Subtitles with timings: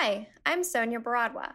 [0.00, 1.54] Hi, I'm Sonia Baradwa.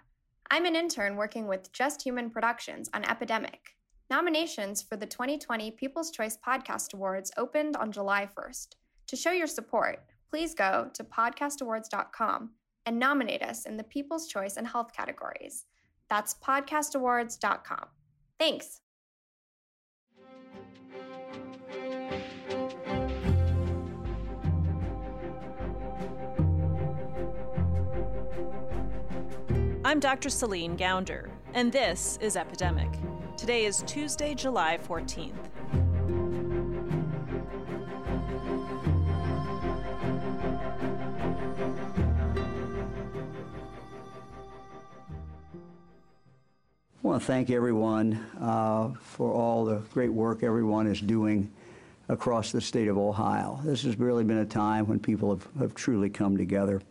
[0.52, 3.78] I'm an intern working with Just Human Productions on Epidemic.
[4.10, 8.76] Nominations for the 2020 People's Choice Podcast Awards opened on July 1st.
[9.08, 12.50] To show your support, please go to podcastawards.com
[12.86, 15.64] and nominate us in the People's Choice and Health categories.
[16.10, 17.86] That's podcastawards.com.
[18.38, 18.82] Thanks.
[29.94, 30.32] I'm Dr.
[30.32, 32.90] Celine Gounder, and this is Epidemic.
[33.38, 35.34] Today is Tuesday, July 14th.
[46.96, 51.52] I want to thank everyone uh, for all the great work everyone is doing
[52.10, 53.60] across the state of Ohio.
[53.64, 56.82] This has really been a time when people have, have truly come together.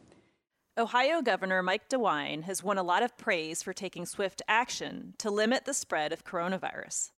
[0.83, 5.31] Ohio Governor Mike DeWine has won a lot of praise for taking swift action to
[5.31, 7.13] limit the spread of coronavirus.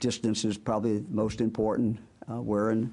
[0.00, 2.00] Distance is probably most important.
[2.28, 2.92] Uh, wearing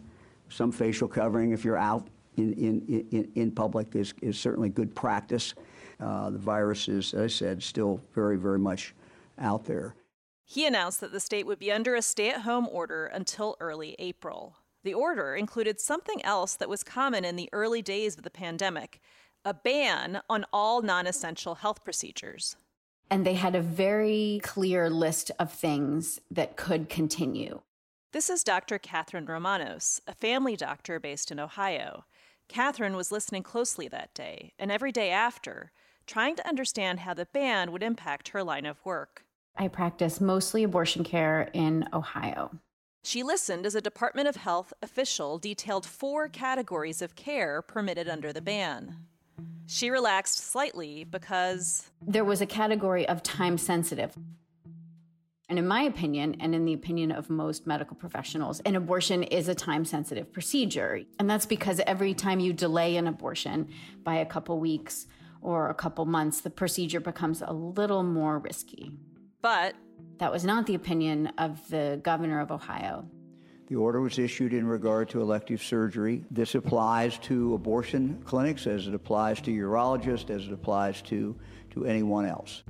[0.50, 4.94] some facial covering if you're out in, in, in, in public is, is certainly good
[4.94, 5.56] practice.
[6.00, 8.94] Uh, the virus is, as I said, still very, very much
[9.40, 9.96] out there.
[10.46, 13.96] He announced that the state would be under a stay at home order until early
[13.98, 14.58] April.
[14.84, 19.02] The order included something else that was common in the early days of the pandemic
[19.46, 22.56] a ban on all non essential health procedures.
[23.10, 27.62] And they had a very clear list of things that could continue.
[28.12, 28.78] This is Dr.
[28.78, 32.06] Catherine Romanos, a family doctor based in Ohio.
[32.48, 35.72] Catherine was listening closely that day and every day after,
[36.06, 39.26] trying to understand how the ban would impact her line of work.
[39.56, 42.52] I practice mostly abortion care in Ohio.
[43.04, 48.32] She listened as a Department of Health official detailed four categories of care permitted under
[48.32, 48.98] the ban.
[49.66, 54.16] She relaxed slightly because there was a category of time sensitive.
[55.50, 59.48] And in my opinion, and in the opinion of most medical professionals, an abortion is
[59.48, 61.02] a time sensitive procedure.
[61.20, 63.70] And that's because every time you delay an abortion
[64.04, 65.06] by a couple weeks
[65.42, 68.92] or a couple months, the procedure becomes a little more risky.
[69.42, 69.76] But
[70.18, 73.06] that was not the opinion of the governor of Ohio.
[73.74, 76.24] The order was issued in regard to elective surgery.
[76.30, 81.36] This applies to abortion clinics as it applies to urologists, as it applies to,
[81.72, 82.62] to anyone else.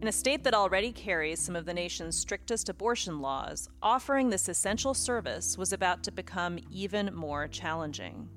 [0.00, 4.48] In a state that already carries some of the nation's strictest abortion laws, offering this
[4.48, 8.28] essential service was about to become even more challenging.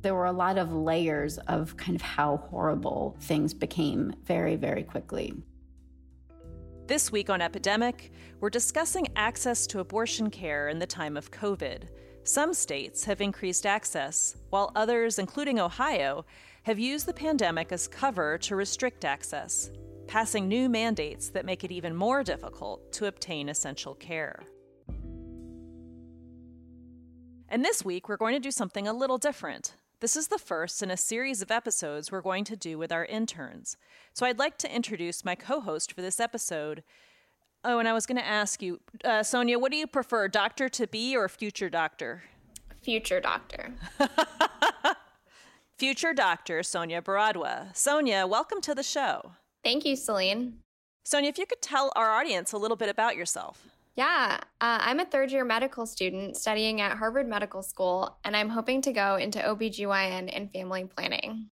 [0.00, 4.84] There were a lot of layers of kind of how horrible things became very, very
[4.84, 5.34] quickly.
[6.88, 8.10] This week on Epidemic,
[8.40, 11.82] we're discussing access to abortion care in the time of COVID.
[12.24, 16.24] Some states have increased access, while others, including Ohio,
[16.62, 19.70] have used the pandemic as cover to restrict access,
[20.06, 24.44] passing new mandates that make it even more difficult to obtain essential care.
[27.50, 29.76] And this week, we're going to do something a little different.
[30.00, 33.04] This is the first in a series of episodes we're going to do with our
[33.06, 33.76] interns.
[34.12, 36.84] So I'd like to introduce my co host for this episode.
[37.64, 40.68] Oh, and I was going to ask you, uh, Sonia, what do you prefer, doctor
[40.68, 42.22] to be or future doctor?
[42.80, 43.74] Future doctor.
[45.76, 47.76] future doctor Sonia Baradwa.
[47.76, 49.32] Sonia, welcome to the show.
[49.64, 50.60] Thank you, Celine.
[51.04, 53.66] Sonia, if you could tell our audience a little bit about yourself.
[53.98, 58.50] Yeah, uh, I'm a third year medical student studying at Harvard Medical School, and I'm
[58.50, 61.50] hoping to go into OBGYN and family planning.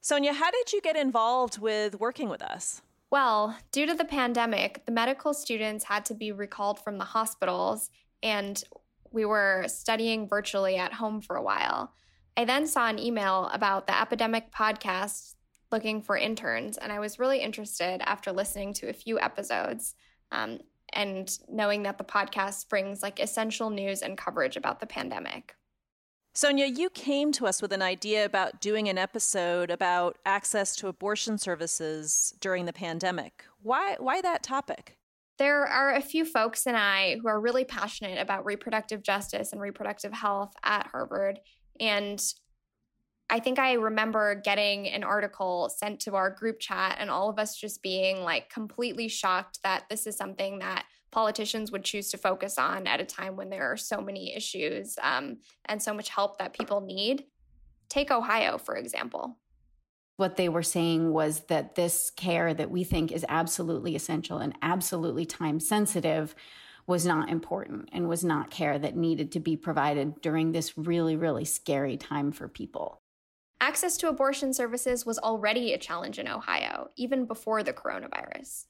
[0.00, 2.80] Sonia, how did you get involved with working with us?
[3.10, 7.90] Well, due to the pandemic, the medical students had to be recalled from the hospitals,
[8.22, 8.64] and
[9.10, 11.92] we were studying virtually at home for a while.
[12.34, 15.34] I then saw an email about the Epidemic podcast
[15.70, 19.94] looking for interns, and I was really interested after listening to a few episodes.
[20.32, 20.60] Um,
[20.92, 25.54] and knowing that the podcast brings like essential news and coverage about the pandemic.
[26.36, 30.88] Sonia, you came to us with an idea about doing an episode about access to
[30.88, 33.44] abortion services during the pandemic.
[33.62, 34.98] Why why that topic?
[35.38, 39.60] There are a few folks and I who are really passionate about reproductive justice and
[39.60, 41.40] reproductive health at Harvard
[41.80, 42.20] and
[43.30, 47.38] I think I remember getting an article sent to our group chat and all of
[47.38, 52.18] us just being like completely shocked that this is something that politicians would choose to
[52.18, 56.08] focus on at a time when there are so many issues um, and so much
[56.10, 57.24] help that people need.
[57.88, 59.38] Take Ohio, for example.
[60.16, 64.54] What they were saying was that this care that we think is absolutely essential and
[64.60, 66.34] absolutely time sensitive
[66.86, 71.16] was not important and was not care that needed to be provided during this really,
[71.16, 73.00] really scary time for people.
[73.60, 78.66] Access to abortion services was already a challenge in Ohio, even before the coronavirus.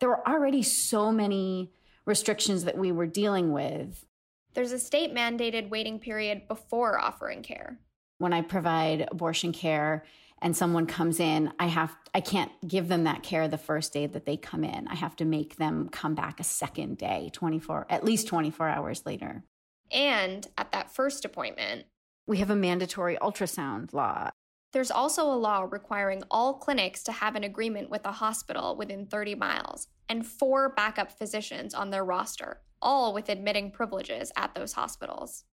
[0.00, 1.72] There were already so many
[2.06, 4.06] restrictions that we were dealing with.
[4.54, 7.78] There's a state mandated waiting period before offering care.
[8.18, 10.04] When I provide abortion care
[10.40, 14.06] and someone comes in, I have I can't give them that care the first day
[14.06, 14.88] that they come in.
[14.88, 19.04] I have to make them come back a second day, 24 at least 24 hours
[19.04, 19.44] later.
[19.90, 21.84] And at that first appointment,
[22.28, 24.28] we have a mandatory ultrasound law.
[24.72, 29.06] There's also a law requiring all clinics to have an agreement with a hospital within
[29.06, 34.74] 30 miles and four backup physicians on their roster, all with admitting privileges at those
[34.74, 35.44] hospitals.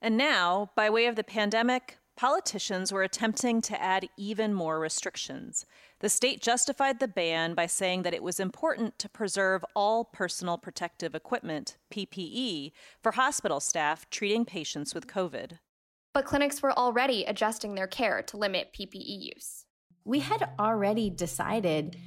[0.00, 5.66] And now, by way of the pandemic, politicians were attempting to add even more restrictions.
[6.00, 10.56] The state justified the ban by saying that it was important to preserve all personal
[10.56, 12.72] protective equipment, PPE,
[13.02, 15.58] for hospital staff treating patients with COVID
[16.16, 19.66] but clinics were already adjusting their care to limit PPE use.
[20.06, 21.98] We had already decided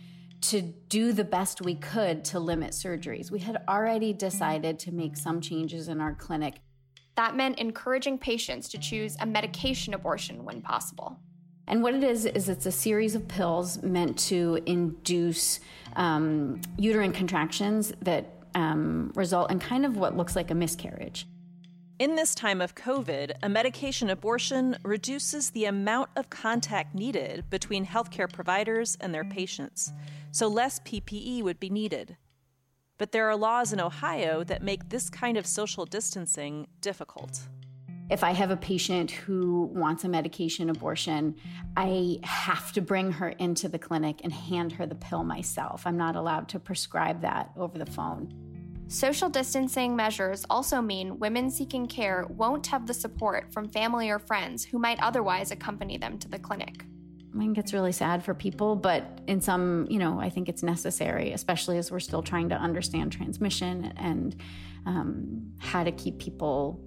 [0.41, 3.29] to do the best we could to limit surgeries.
[3.29, 6.55] We had already decided to make some changes in our clinic.
[7.17, 11.19] That meant encouraging patients to choose a medication abortion when possible.
[11.67, 15.59] And what it is, is it's a series of pills meant to induce
[15.95, 18.25] um, uterine contractions that
[18.55, 21.27] um, result in kind of what looks like a miscarriage.
[21.99, 27.85] In this time of COVID, a medication abortion reduces the amount of contact needed between
[27.85, 29.91] healthcare providers and their patients,
[30.31, 32.15] so less PPE would be needed.
[32.97, 37.41] But there are laws in Ohio that make this kind of social distancing difficult.
[38.09, 41.35] If I have a patient who wants a medication abortion,
[41.75, 45.85] I have to bring her into the clinic and hand her the pill myself.
[45.85, 48.48] I'm not allowed to prescribe that over the phone.
[48.89, 54.17] Social distancing measures also mean women seeking care won't have the support from family or
[54.17, 56.85] friends who might otherwise accompany them to the clinic.
[57.31, 60.63] I think it's really sad for people, but in some, you know, I think it's
[60.63, 64.35] necessary, especially as we're still trying to understand transmission and
[64.87, 66.81] um, how to keep people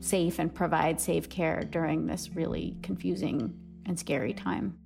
[0.00, 4.76] safe and provide safe care during this really confusing and scary time.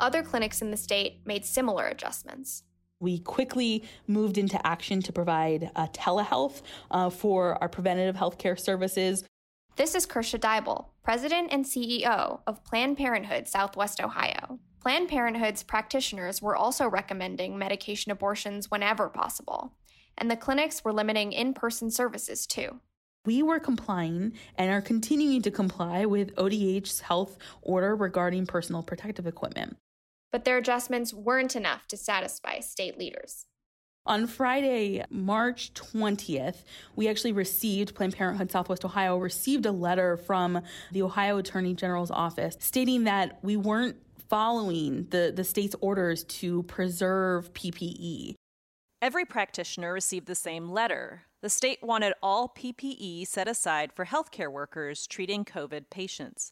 [0.00, 2.62] Other clinics in the state made similar adjustments.
[3.00, 9.24] We quickly moved into action to provide uh, telehealth uh, for our preventative healthcare services.
[9.76, 14.58] This is Kersha Deibel, President and CEO of Planned Parenthood Southwest Ohio.
[14.80, 19.74] Planned Parenthood's practitioners were also recommending medication abortions whenever possible,
[20.16, 22.80] and the clinics were limiting in person services too.
[23.26, 29.26] We were complying and are continuing to comply with ODH's health order regarding personal protective
[29.26, 29.76] equipment
[30.32, 33.46] but their adjustments weren't enough to satisfy state leaders.
[34.06, 36.64] On Friday, March 20th,
[36.96, 42.10] we actually received, Planned Parenthood Southwest Ohio received a letter from the Ohio Attorney General's
[42.10, 43.96] office stating that we weren't
[44.28, 48.34] following the, the state's orders to preserve PPE.
[49.00, 51.24] Every practitioner received the same letter.
[51.40, 56.50] The state wanted all PPE set aside for healthcare workers treating COVID patients.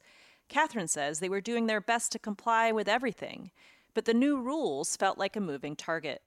[0.48, 3.50] Catherine says they were doing their best to comply with everything,
[3.94, 6.22] but the new rules felt like a moving target.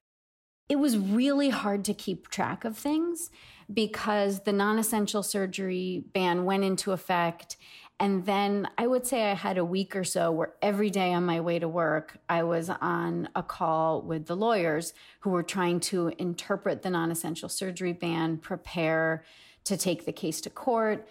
[0.68, 3.32] It was really hard to keep track of things
[3.74, 7.58] because the non essential surgery ban went into effect.
[8.00, 11.26] And then I would say I had a week or so where every day on
[11.26, 15.80] my way to work, I was on a call with the lawyers who were trying
[15.82, 19.24] to interpret the non essential surgery ban, prepare
[19.64, 21.08] to take the case to court.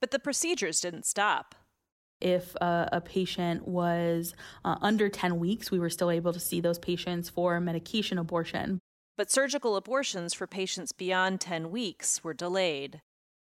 [0.00, 1.56] But the procedures didn't stop
[2.22, 6.60] if a, a patient was uh, under 10 weeks, we were still able to see
[6.60, 8.78] those patients for medication abortion.
[9.18, 13.00] But surgical abortions for patients beyond 10 weeks were delayed.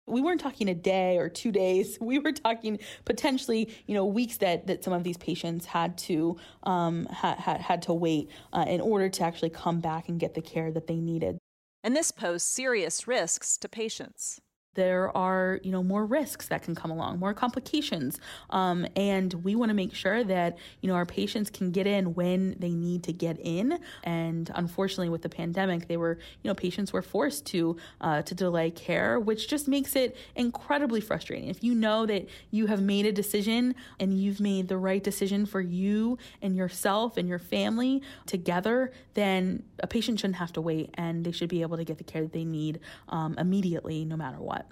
[0.07, 1.97] We weren't talking a day or two days.
[2.05, 6.37] We were talking potentially, you know, weeks that, that some of these patients had to
[6.63, 10.35] um, ha- ha- had to wait uh, in order to actually come back and get
[10.35, 11.39] the care that they needed.
[11.83, 14.39] And this posed serious risks to patients
[14.75, 18.19] there are you know more risks that can come along more complications.
[18.49, 22.13] Um, and we want to make sure that you know our patients can get in
[22.13, 23.79] when they need to get in.
[24.03, 28.35] And unfortunately with the pandemic they were you know patients were forced to uh, to
[28.35, 31.49] delay care which just makes it incredibly frustrating.
[31.49, 35.45] If you know that you have made a decision and you've made the right decision
[35.45, 40.89] for you and yourself and your family together then a patient shouldn't have to wait
[40.95, 42.79] and they should be able to get the care that they need
[43.09, 44.64] um, immediately no matter what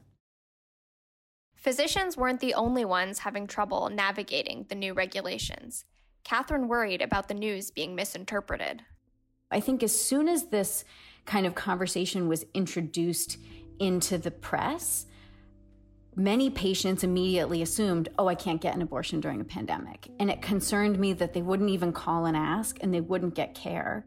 [1.64, 5.86] Physicians weren't the only ones having trouble navigating the new regulations.
[6.26, 8.82] Catherine worried about the news being misinterpreted.
[9.50, 10.84] I think as soon as this
[11.24, 13.38] kind of conversation was introduced
[13.80, 15.06] into the press,
[16.18, 20.10] many patients immediately assumed, oh, I can't get an abortion during a pandemic.
[20.20, 23.56] And it concerned me that they wouldn't even call and ask and they wouldn't get
[23.56, 24.06] care.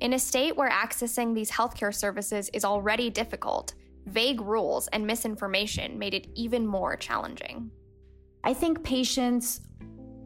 [0.00, 3.72] In a state where accessing these healthcare services is already difficult,
[4.06, 7.70] vague rules and misinformation made it even more challenging.
[8.44, 9.60] I think patients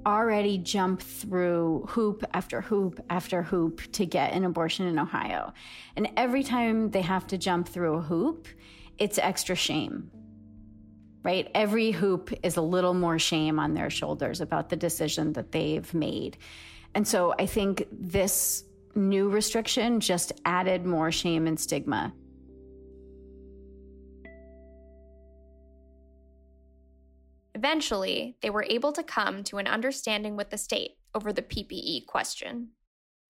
[0.07, 5.53] already jump through hoop after hoop after hoop to get an abortion in Ohio.
[5.97, 8.49] And every time they have to jump through a hoop,
[8.99, 10.11] it's extra shame.
[11.23, 11.51] Right?
[11.55, 15.93] Every hoop is a little more shame on their shoulders about the decision that they've
[15.93, 16.39] made.
[16.95, 22.13] And so I think this new restriction just added more shame and stigma.
[27.61, 32.07] Eventually, they were able to come to an understanding with the state over the PPE
[32.07, 32.69] question.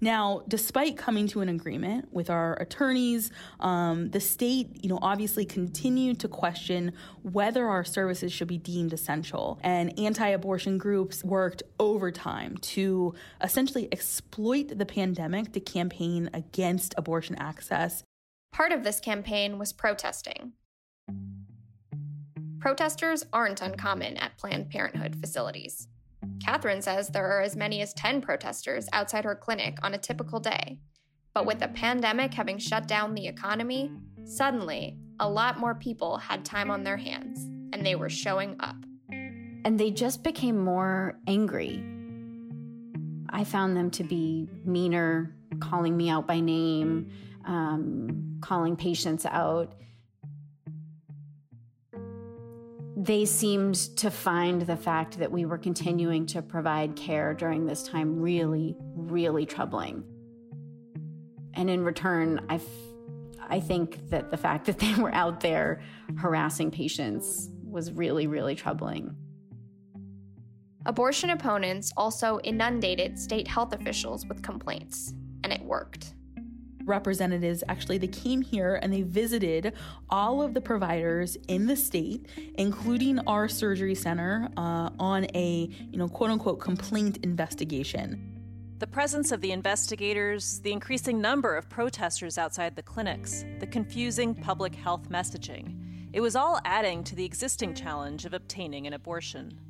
[0.01, 5.45] Now, despite coming to an agreement with our attorneys, um, the state, you know, obviously
[5.45, 9.59] continued to question whether our services should be deemed essential.
[9.65, 18.05] And anti-abortion groups worked overtime to essentially exploit the pandemic to campaign against abortion access.
[18.53, 20.53] Part of this campaign was protesting.
[22.61, 25.89] Protesters aren't uncommon at Planned Parenthood facilities.
[26.45, 30.39] Catherine says there are as many as 10 protesters outside her clinic on a typical
[30.41, 30.79] day.
[31.33, 33.91] But with the pandemic having shut down the economy,
[34.25, 38.77] suddenly a lot more people had time on their hands and they were showing up.
[39.11, 41.83] And they just became more angry.
[43.31, 47.11] I found them to be meaner, calling me out by name,
[47.47, 49.73] um, calling patients out.
[52.97, 57.83] They seemed to find the fact that we were continuing to provide care during this
[57.83, 60.05] time really, really troubling.
[61.55, 62.61] And in return, I,
[63.49, 65.83] I think that the fact that they were out there
[66.19, 69.15] harassing patients was really, really troubling.
[70.87, 75.13] Abortion opponents also inundated state health officials with complaints,
[75.45, 76.15] and it worked
[76.85, 79.73] representatives actually they came here and they visited
[80.09, 85.99] all of the providers in the state including our surgery center uh, on a you
[85.99, 88.27] know quote unquote complaint investigation
[88.79, 94.35] the presence of the investigators, the increasing number of protesters outside the clinics, the confusing
[94.35, 95.77] public health messaging,
[96.13, 99.61] it was all adding to the existing challenge of obtaining an abortion.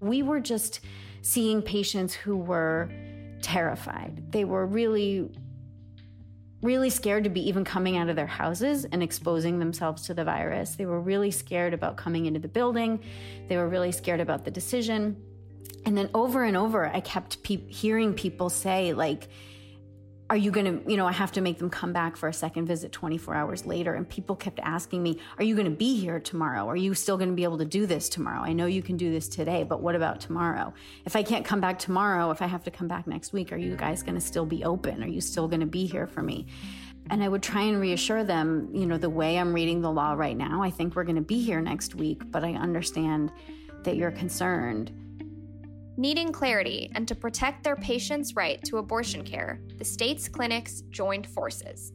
[0.00, 0.80] We were just
[1.22, 2.88] seeing patients who were
[3.42, 4.30] terrified.
[4.30, 5.28] They were really
[6.62, 10.24] really scared to be even coming out of their houses and exposing themselves to the
[10.24, 10.74] virus.
[10.74, 13.00] They were really scared about coming into the building.
[13.48, 15.16] They were really scared about the decision.
[15.86, 19.28] And then over and over, I kept pe- hearing people say, like,
[20.30, 22.32] are you going to, you know, I have to make them come back for a
[22.32, 23.94] second visit 24 hours later.
[23.94, 26.68] And people kept asking me, are you going to be here tomorrow?
[26.68, 28.40] Are you still going to be able to do this tomorrow?
[28.40, 30.72] I know you can do this today, but what about tomorrow?
[31.04, 33.56] If I can't come back tomorrow, if I have to come back next week, are
[33.56, 35.02] you guys going to still be open?
[35.02, 36.46] Are you still going to be here for me?
[37.10, 40.12] And I would try and reassure them, you know, the way I'm reading the law
[40.12, 43.32] right now, I think we're going to be here next week, but I understand
[43.82, 44.92] that you're concerned.
[46.00, 51.26] Needing clarity and to protect their patients' right to abortion care, the state's clinics joined
[51.26, 51.92] forces.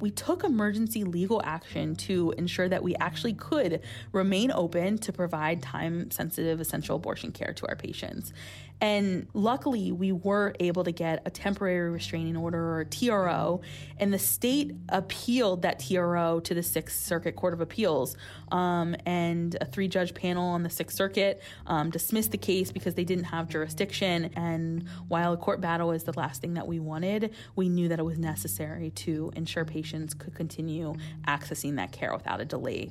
[0.00, 3.80] We took emergency legal action to ensure that we actually could
[4.12, 8.32] remain open to provide time sensitive essential abortion care to our patients.
[8.80, 13.60] And luckily, we were able to get a temporary restraining order or TRO,
[13.98, 18.16] and the state appealed that TRO to the Sixth Circuit Court of Appeals.
[18.50, 22.94] Um, and a three judge panel on the Sixth Circuit um, dismissed the case because
[22.94, 24.30] they didn't have jurisdiction.
[24.34, 27.98] And while a court battle is the last thing that we wanted, we knew that
[27.98, 30.94] it was necessary to ensure patients could continue
[31.26, 32.90] accessing that care without a delay.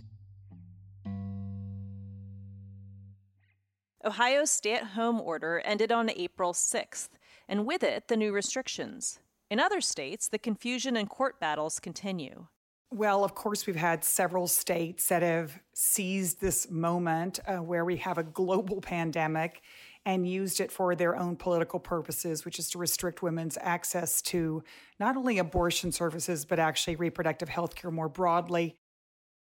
[4.05, 7.09] Ohio's stay at home order ended on April 6th,
[7.47, 9.19] and with it, the new restrictions.
[9.49, 12.47] In other states, the confusion and court battles continue.
[12.91, 17.97] Well, of course, we've had several states that have seized this moment uh, where we
[17.97, 19.61] have a global pandemic
[20.05, 24.63] and used it for their own political purposes, which is to restrict women's access to
[24.99, 28.75] not only abortion services, but actually reproductive health care more broadly.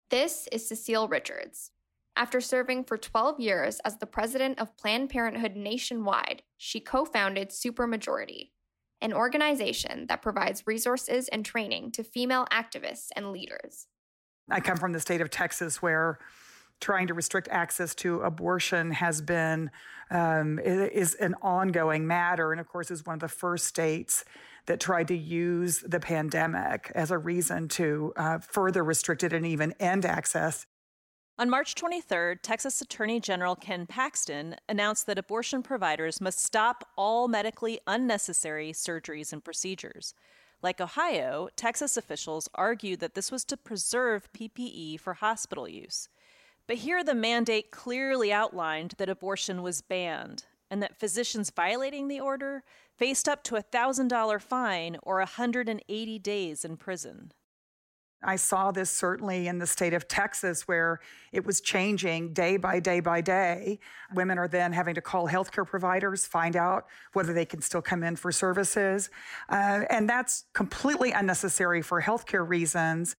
[0.08, 1.70] This is Cecile Richards.
[2.16, 7.50] After serving for 12 years as the president of Planned Parenthood nationwide, she co founded
[7.50, 8.50] Supermajority,
[9.00, 13.86] an organization that provides resources and training to female activists and leaders.
[14.50, 16.18] I come from the state of Texas where
[16.80, 19.70] trying to restrict access to abortion has been
[20.10, 24.24] um, is an ongoing matter and of course is one of the first states
[24.66, 29.46] that tried to use the pandemic as a reason to uh, further restrict it and
[29.46, 30.66] even end access
[31.40, 37.28] On March 23rd, Texas Attorney General Ken Paxton announced that abortion providers must stop all
[37.28, 40.12] medically unnecessary surgeries and procedures.
[40.60, 46.10] Like Ohio, Texas officials argued that this was to preserve PPE for hospital use.
[46.66, 52.20] But here the mandate clearly outlined that abortion was banned and that physicians violating the
[52.20, 52.64] order
[52.98, 57.32] faced up to a $1,000 fine or 180 days in prison.
[58.22, 61.00] I saw this certainly in the state of Texas, where
[61.32, 63.78] it was changing day by day by day.
[64.14, 68.02] Women are then having to call healthcare providers, find out whether they can still come
[68.02, 69.10] in for services.
[69.48, 73.16] Uh, and that's completely unnecessary for healthcare reasons.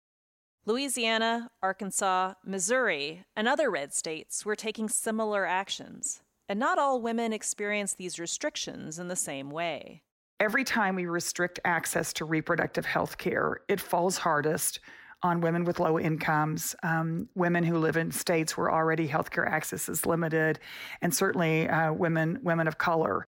[0.66, 6.20] Louisiana, Arkansas, Missouri, and other red states were taking similar actions.
[6.48, 10.02] And not all women experience these restrictions in the same way
[10.40, 14.80] every time we restrict access to reproductive health care, it falls hardest
[15.22, 19.86] on women with low incomes, um, women who live in states where already healthcare access
[19.88, 20.58] is limited,
[21.02, 23.26] and certainly uh, women women of color.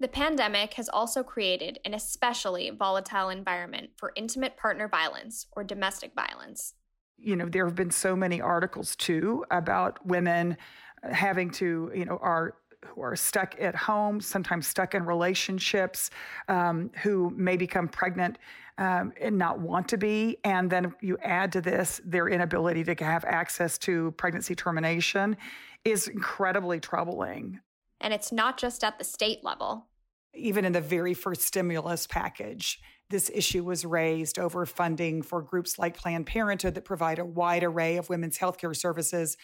[0.00, 6.12] The pandemic has also created an especially volatile environment for intimate partner violence or domestic
[6.14, 6.72] violence.
[7.18, 10.56] You know, there have been so many articles too about women
[11.02, 12.54] having to, you know, are
[12.86, 16.10] who are stuck at home, sometimes stuck in relationships,
[16.48, 18.38] um, who may become pregnant
[18.78, 20.38] um, and not want to be.
[20.44, 25.36] And then you add to this their inability to have access to pregnancy termination
[25.84, 27.60] is incredibly troubling.
[28.00, 29.86] And it's not just at the state level.
[30.32, 35.78] Even in the very first stimulus package, this issue was raised over funding for groups
[35.78, 39.36] like Planned Parenthood that provide a wide array of women's healthcare services.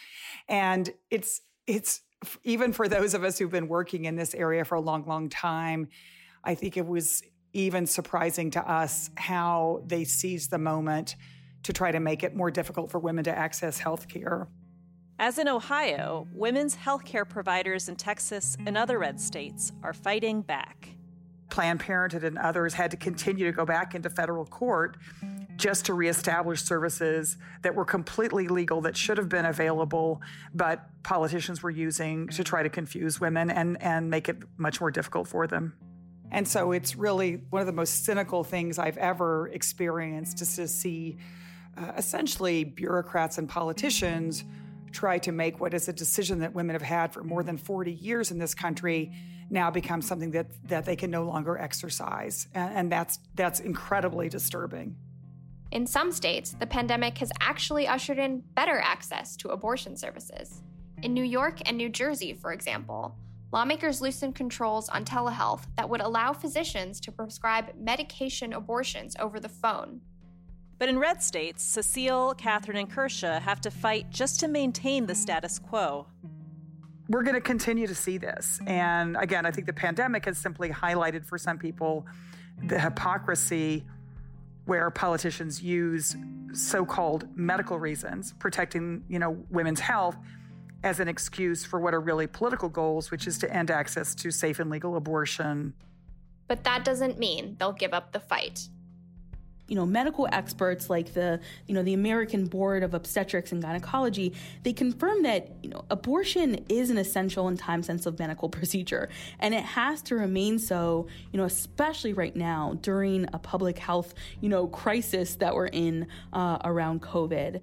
[0.47, 2.01] And it's it's
[2.43, 5.29] even for those of us who've been working in this area for a long, long
[5.29, 5.87] time,
[6.43, 11.15] I think it was even surprising to us how they seized the moment
[11.63, 14.47] to try to make it more difficult for women to access health care.
[15.19, 20.41] As in Ohio, women's health care providers in Texas and other red states are fighting
[20.41, 20.89] back.
[21.49, 24.97] Planned Parenthood and others had to continue to go back into federal court
[25.57, 30.21] just to reestablish services that were completely legal that should have been available,
[30.53, 34.91] but politicians were using to try to confuse women and, and make it much more
[34.91, 35.73] difficult for them.
[36.31, 40.67] And so it's really one of the most cynical things I've ever experienced just to
[40.67, 41.17] see
[41.77, 44.43] uh, essentially bureaucrats and politicians
[44.91, 47.93] try to make what is a decision that women have had for more than 40
[47.93, 49.13] years in this country
[49.49, 52.47] now become something that, that they can no longer exercise.
[52.53, 54.97] And, and that's, that's incredibly disturbing.
[55.71, 60.63] In some states, the pandemic has actually ushered in better access to abortion services.
[61.03, 63.15] In New York and New Jersey, for example,
[63.51, 69.49] lawmakers loosened controls on telehealth that would allow physicians to prescribe medication abortions over the
[69.49, 69.99] phone.
[70.79, 75.15] But in red states, Cecile, Catherine, and Kersha have to fight just to maintain the
[75.15, 76.07] status quo.
[77.09, 78.59] We're going to continue to see this.
[78.67, 82.05] And again, I think the pandemic has simply highlighted for some people
[82.63, 83.85] the hypocrisy
[84.67, 86.15] where politicians use
[86.53, 90.17] so-called medical reasons protecting you know women's health
[90.83, 94.29] as an excuse for what are really political goals which is to end access to
[94.29, 95.73] safe and legal abortion.
[96.47, 98.69] But that doesn't mean they'll give up the fight
[99.67, 104.33] you know medical experts like the you know the American Board of Obstetrics and Gynecology
[104.63, 109.53] they confirm that you know abortion is an essential and time sensitive medical procedure and
[109.53, 114.49] it has to remain so you know especially right now during a public health you
[114.49, 117.61] know crisis that we're in uh, around COVID.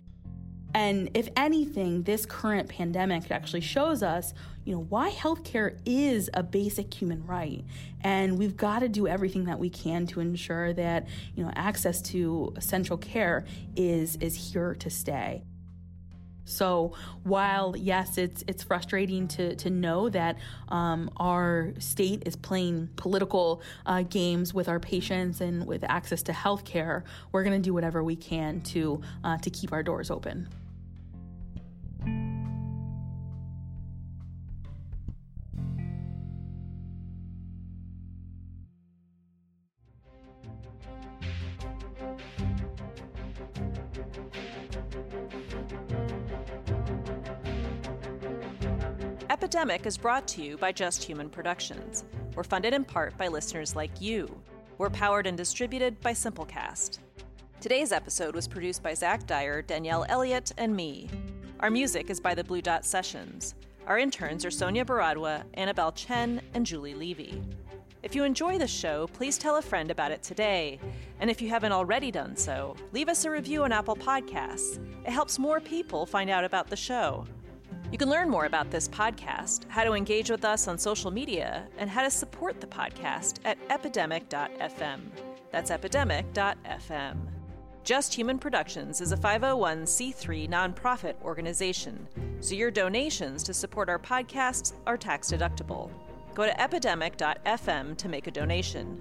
[0.75, 4.35] And if anything, this current pandemic actually shows us,
[4.65, 7.65] you know, why healthcare is a basic human right.
[8.01, 11.07] And we've got to do everything that we can to ensure that,
[11.37, 13.45] you know, access to essential care
[13.77, 15.45] is is here to stay.
[16.45, 22.89] So while yes, it's it's frustrating to to know that um, our state is playing
[22.97, 27.65] political uh, games with our patients and with access to health care, we're going to
[27.65, 30.49] do whatever we can to uh, to keep our doors open.
[49.45, 52.07] Epidemic is brought to you by Just Human Productions.
[52.35, 54.41] We're funded in part by listeners like you.
[54.79, 57.01] We're powered and distributed by Simplecast.
[57.61, 61.11] Today's episode was produced by Zach Dyer, Danielle Elliott, and me.
[61.61, 63.55] Our music is by the Blue Dot Sessions.
[63.87, 67.43] Our interns are Sonia Baradwa, Annabelle Chen, and Julie Levy.
[68.03, 70.81] If you enjoy the show, please tell a friend about it today.
[71.21, 74.79] And if you haven't already done so, leave us a review on Apple Podcasts.
[75.05, 77.27] It helps more people find out about the show.
[77.95, 81.69] You can learn more about this podcast, how to engage with us on social media,
[81.79, 85.01] and how to support the podcast at epidemic.fm.
[85.53, 87.17] That's epidemic.fm.
[87.85, 92.09] Just Human Productions is a 501c3 nonprofit organization,
[92.41, 95.89] so your donations to support our podcasts are tax deductible.
[96.35, 98.99] Go to epidemic.fm to make a donation.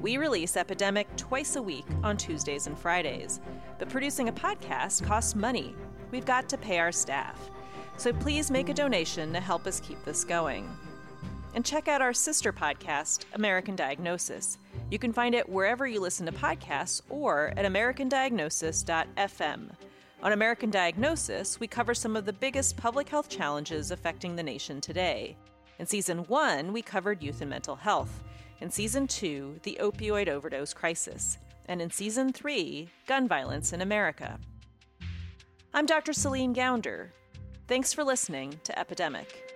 [0.00, 3.40] We release Epidemic twice a week on Tuesdays and Fridays,
[3.80, 5.74] but producing a podcast costs money.
[6.12, 7.50] We've got to pay our staff.
[8.00, 10.66] So please make a donation to help us keep this going.
[11.54, 14.56] And check out our sister podcast, American Diagnosis.
[14.90, 19.70] You can find it wherever you listen to podcasts or at americandiagnosis.fm.
[20.22, 24.80] On American Diagnosis, we cover some of the biggest public health challenges affecting the nation
[24.80, 25.36] today.
[25.78, 28.22] In season one, we covered youth and mental health.
[28.62, 31.36] In season two, the opioid overdose crisis.
[31.68, 34.40] And in season three, gun violence in America.
[35.74, 36.14] I'm Dr.
[36.14, 37.12] Celine Gounder.
[37.70, 39.49] Thanks for listening to Epidemic.